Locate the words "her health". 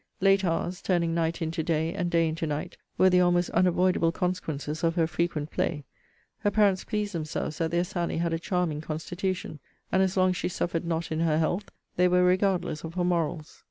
11.19-11.69